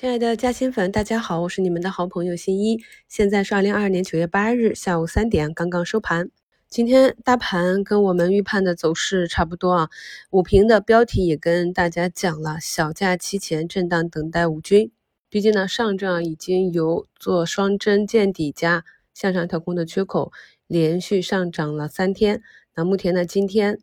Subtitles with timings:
[0.00, 2.78] 亲爱的嘉兴粉，大家好，我是你们的好朋友新一。
[3.08, 6.30] 现在是二零二二年九月八日下午三点，刚刚收盘。
[6.68, 9.90] 今天大盘跟我们预判的走势差不多啊。
[10.30, 14.92] 五评的标题也跟大家讲了，小假期前震荡等待五均。
[15.28, 20.30] 毕竟呢，上证已经由做双针见底加向上跳空的缺口，
[20.68, 22.40] 连续上涨了三天。
[22.76, 23.80] 那目前呢，今天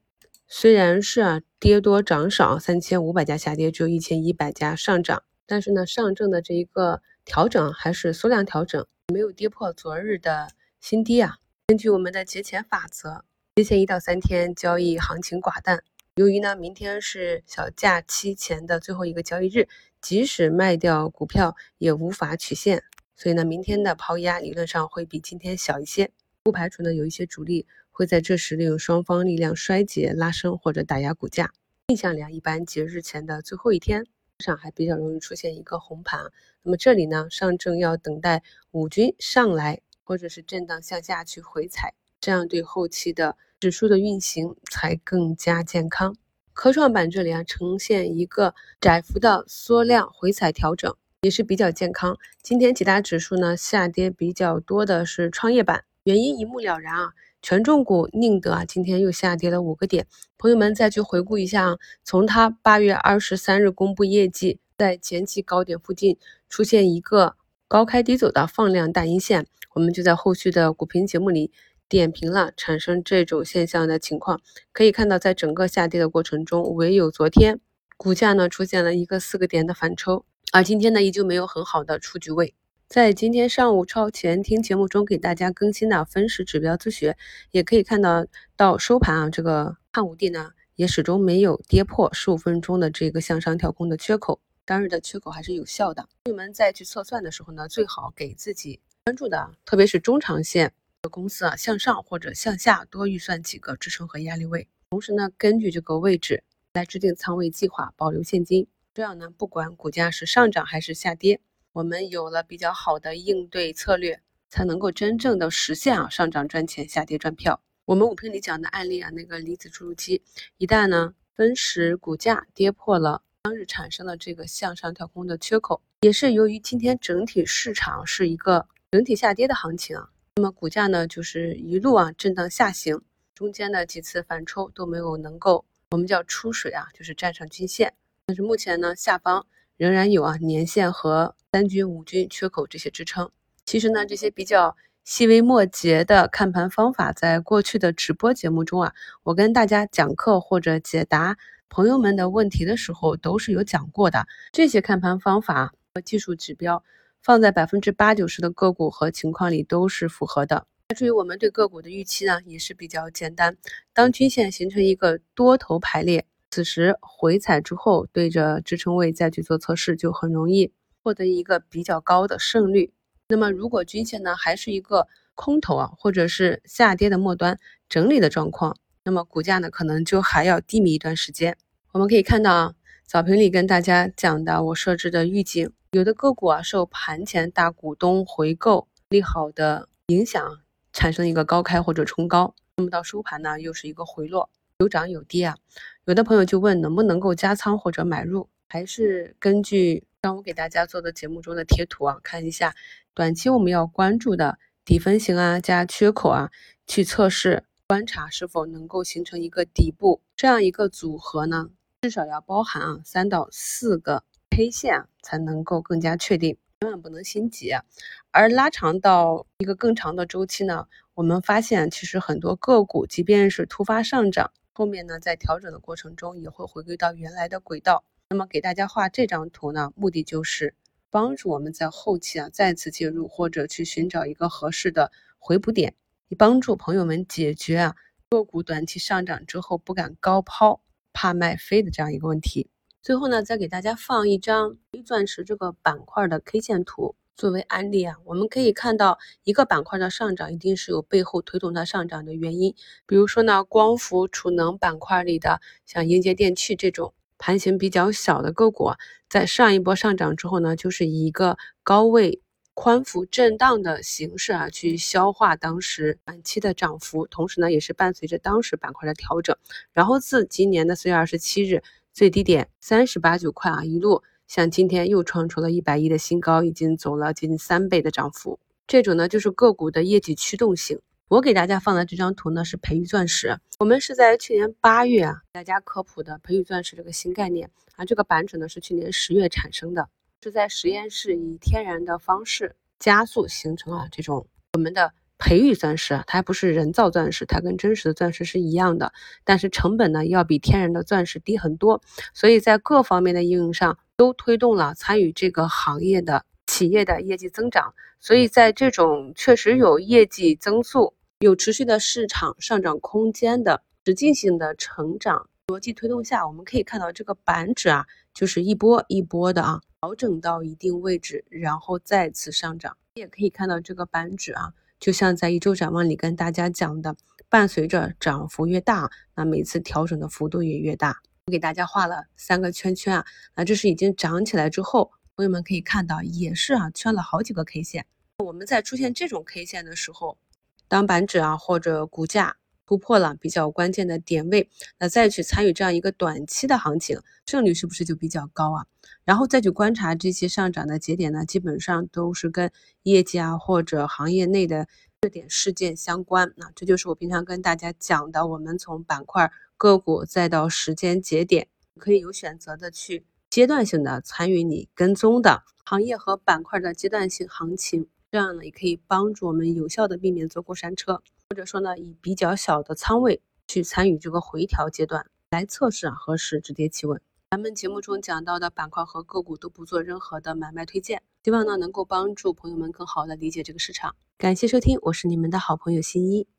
[0.48, 5.24] 虽然是啊跌多涨少，三千五百家下跌，只有一千一百家上涨。
[5.48, 10.50] 但是呢，上证的这一个调整还是缩量调整，没有跌破昨日的
[10.82, 11.38] 新低啊。
[11.68, 13.24] 根据我们的节前法则，
[13.56, 15.84] 节前一到三天交易行情寡淡。
[16.16, 19.68] 由于呢，明天是小假期前的最后一个交易日，
[20.02, 22.84] 即使卖掉股票也无法取现，
[23.16, 26.12] 所以呢，明天的抛压理论上会比今天小一些。
[26.42, 31.52] 不排除呢，有一些主力会在这时利用双方力量衰竭拉升或者打压股价。
[31.88, 34.06] 印象里啊，一般节日前的最后一天。
[34.40, 36.32] 上还比较容易出现一个红盘，
[36.64, 46.18] 那么这里呢，上证要等待五均上来，或者是震荡向下去回踩，这样对后期的指数的运行才更加健康。
[46.52, 52.18] 科创板这里啊，呈现一个窄幅的缩量回踩调整，也是比较健康。
[52.42, 57.14] 今天几大指数呢下跌比较多的是创业板，原因一目了然啊。
[57.46, 60.08] 权重股宁德啊，今天又下跌了五个点。
[60.36, 66.18] 朋友们再去回顾一下，从它八月二十三日公布业绩，在前期高点附近
[66.50, 67.36] 出现一个
[67.68, 69.46] 高开低走的放量大阴线，
[69.76, 71.52] 我们就在后续的股评节目里
[71.88, 74.42] 点评了产生这种现象的情况。
[74.74, 77.60] 可以看到，在整个下跌的过程中，唯有昨天
[77.96, 82.56] 股价呢出现了一个四个点的反抽，而今天呢依旧没有很好的出局位。
[82.88, 87.18] 在今天上午超前听节目中给大家更新的分时指标自学，
[87.52, 96.08] 也可以看到到收盘啊，这个汉武帝呢也始终没有跌破十五分钟的这个向上跳空的缺口，当日的缺口还是有效的。
[96.26, 111.42] 你们再去测算的时候呢，最好给自己关注的，特别是中长线的公司啊，向上或者向下多预算几个支撑和压力位，同时呢，根据这个位置来制定仓位计划，保留现金，这样呢，不管股价是上涨还是下跌。
[111.76, 117.62] 我们有了比较好的应对策略，才能够真正的实现啊上涨赚钱，下跌赚票。
[117.84, 120.24] 我们五评里讲的案例啊，那个离子注入机，
[120.58, 133.02] 一旦呢分时股价跌破了当日产生的这个向上跳空的缺口，也是由于今天整体市场是一个整体下跌的行情啊，那么股价呢就是一路啊震荡下行，
[133.34, 137.94] 中间的几次反抽都没有能够我们叫出水啊，就是站上均线。
[138.28, 139.46] 但是目前呢下方。
[139.78, 143.30] 仍然有啊年线和三均、五均缺口这些支撑。
[143.66, 148.94] 其实呢，这些比较细微末节的看盘方法，在过去的直播节目中啊，
[149.24, 151.38] 我跟大家讲课或者解答
[151.68, 154.26] 朋友们的问题的时候，都是有讲过的。
[154.52, 156.84] 这些看盘方法和技术指标，
[157.22, 160.66] 放在百分之八九十的个股和情况里都是符合的。
[160.96, 163.58] 至于我们对个股的预期呢，也是比较简单。
[163.94, 166.26] 当均线形成一个多头排列。
[166.56, 170.72] 此时回踩之后，对着支撑位再去做测试，就很容易
[171.04, 172.94] 获得一个比较高的胜率。
[173.28, 181.58] 那么，如果均线呢还是一个空头啊，或者是下跌的末端整理的状况，那么股价呢可能就还要低迷一段时间。
[181.92, 182.74] 我们可以看到啊，
[183.06, 190.62] 早评里跟大家讲的，我设置的预警，有的个股啊受盘前大股东回购利好的影响，
[190.94, 194.50] 产生一个高开或者冲高，那么到收盘呢又是一个回落。
[194.80, 195.56] 有涨有跌啊，
[196.04, 202.76] 有的朋友就问能不能够加仓或者买入，还是根据让我给大家做的节目中的贴图啊，看一下
[203.14, 206.52] 短期我们要关注的底分型啊加缺口啊，
[206.86, 211.70] 去测试观察是否能够形成一个底部这样一个组合呢？
[212.02, 217.86] 至少要包含啊三到四个 K 线啊，才能够更加确定，千万不能心急啊。
[218.32, 224.52] 而拉长到一个更长的周期呢，我们发现其实很多个股即便是突发上涨。
[224.78, 228.04] 后面呢，在调整的过程中也会回归到原来的轨道。
[228.30, 230.76] 那么给大家画这张图呢，目的就是
[231.10, 235.96] 帮助我们在后期啊再次介入，或者去寻找一个合适的回补点，
[236.28, 237.96] 以帮助朋友们解决啊
[238.28, 240.82] 个股短期上涨之后不敢高抛、
[241.14, 242.70] 怕卖飞的这样一个问题。
[243.02, 247.16] 最后呢，再给大家放一张黑钻石这个板块的 K 线图。
[247.36, 252.74] 作为案例啊，我们可以看到一个板块的上涨，一定是有背后推动它上涨的原因。
[253.06, 258.92] 比如说呢，光伏储能板块里的像英杰电器这种盘形比较小的个股，
[259.30, 262.42] 在上一波上涨之后呢，就是以一个高位
[262.74, 269.56] 宽幅震荡的形式啊，去消化当时短期的涨幅，同时呢，也是伴随着当时板块的调整。
[269.92, 271.84] 然后自今年的四月二十七日
[272.14, 278.60] 最低点三十八九块啊，一路像今天又创出了一百亿的新高，已经走了接近三倍的涨幅。
[278.88, 281.00] 这种呢就是个股的业绩驱动性。
[281.28, 290.08] 我给大家放的这张图呢是培育钻石，我们是在去年八月啊大家科普的培育钻石这个新概念啊，这个板指呢是去年十月产生的，
[290.44, 299.12] 是在实验室以天然的方式加速形成了这种我们的培育钻石，它还不是人造钻石，它跟真实的钻石是一样的，
[299.44, 302.04] 但是成本呢要比天然的钻石低很多，
[302.36, 306.46] 所以在各方面的应用上都推动了参与这个行业的。
[306.68, 322.98] 企业的业绩增长，所以在这种确实有业绩增速、有持续的市场上涨空间的实际性的成长逻辑推动下，我们可以看到这个板指啊，就是一波一波的啊调整到一定位置，然后再次上涨。
[323.14, 327.16] 也可以看到这个板指啊，就像在一周展望里跟大家讲的，
[327.48, 331.22] 伴随着涨幅越大，那每次调整的幅度也越大。
[331.48, 333.26] 我给大家画了三个圈圈啊，
[333.56, 335.12] 那这是已经涨起来之后。
[335.36, 338.08] 朋友们可以看到，也是啊，圈了好几个 K 线。
[338.44, 340.40] 我们在出现这种 K 线的时候，
[340.88, 342.58] 当板指啊或者股价
[342.88, 348.88] 突破了比较关键的点位，那再去参与这样一个短期的行情，胜率是不是就比较高啊？
[349.24, 352.72] 然后再去观察这些上涨的节点呢，基本上都是跟
[353.04, 354.88] 业绩啊或者行业内的
[355.22, 356.52] 热点事件相关。
[356.56, 361.68] 那这就是我平常跟大家讲的，我们从板块、个股再到时间节点，
[362.00, 363.26] 可以有选择的去。
[363.50, 377.22] 阶段性的参与你跟踪的行业和板块的阶段性行情，这样呢也可以帮助我们有效的避免坐过山车，或者说呢以比较小的仓位去参与这个回调阶段，来测试啊何时止跌企稳。
[377.52, 384.16] 咱们节目中讲到的板块和个股都不做任何的买卖推荐，希望呢能够帮助朋友们更好的理解这个市场。
[384.38, 386.48] 感谢收听，我是你们的好朋友新一。